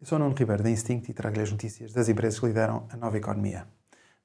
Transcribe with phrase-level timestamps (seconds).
[0.00, 2.96] Eu sou Nuno Ribeiro da Instinct e trago-lhe as notícias das empresas que lideram a
[2.96, 3.66] nova economia.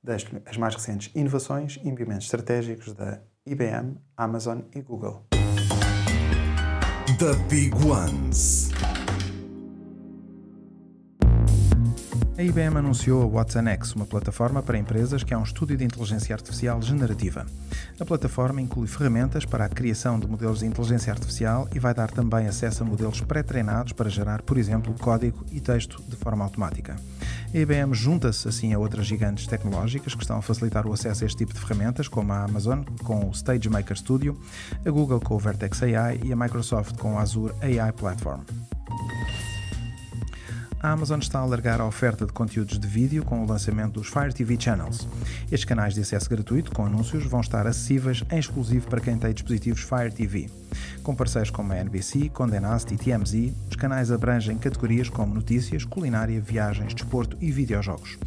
[0.02, 5.26] Deixo-lhe as mais recentes inovações e movimentos estratégicos da IBM, Amazon e Google.
[7.20, 8.70] The Big Ones.
[12.38, 16.36] A IBM anunciou a WatsonX, uma plataforma para empresas que é um estúdio de inteligência
[16.36, 17.46] artificial generativa.
[17.98, 22.12] A plataforma inclui ferramentas para a criação de modelos de inteligência artificial e vai dar
[22.12, 26.98] também acesso a modelos pré-treinados para gerar, por exemplo, código e texto de forma automática.
[27.54, 31.28] A IBM junta-se assim a outras gigantes tecnológicas que estão a facilitar o acesso a
[31.28, 34.38] este tipo de ferramentas, como a Amazon com o SageMaker Studio,
[34.86, 38.42] a Google com o Vertex AI e a Microsoft com o Azure AI Platform
[40.86, 44.08] a Amazon está a alargar a oferta de conteúdos de vídeo com o lançamento dos
[44.08, 45.08] Fire TV Channels.
[45.46, 49.34] Estes canais de acesso gratuito com anúncios vão estar acessíveis em exclusivo para quem tem
[49.34, 50.48] dispositivos Fire TV.
[51.02, 55.84] Com parceiros como a NBC, Condé Nast e TMZ, os canais abrangem categorias como notícias,
[55.84, 58.20] culinária, viagens, desporto e videojogos.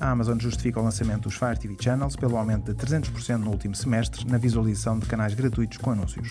[0.00, 3.74] A Amazon justifica o lançamento dos Fire TV Channels pelo aumento de 300% no último
[3.74, 6.30] semestre na visualização de canais gratuitos com anúncios.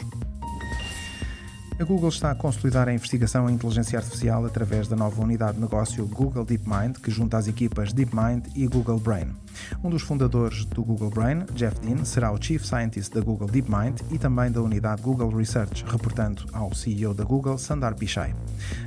[1.77, 5.61] A Google está a consolidar a investigação em inteligência artificial através da nova unidade de
[5.61, 9.35] negócio Google DeepMind, que junta as equipas DeepMind e Google Brain.
[9.83, 13.99] Um dos fundadores do Google Brain, Jeff Dean, será o Chief Scientist da Google DeepMind
[14.09, 18.33] e também da unidade Google Research, reportando ao CEO da Google, Sundar Pichai.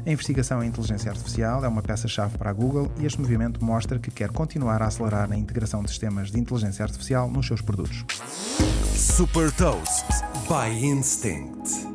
[0.06, 3.98] A investigação em inteligência artificial é uma peça-chave para a Google e este movimento mostra
[3.98, 8.02] que quer continuar a acelerar a integração de sistemas de inteligência artificial nos seus produtos.
[8.94, 10.06] Super Toast
[10.48, 11.87] by Instinct.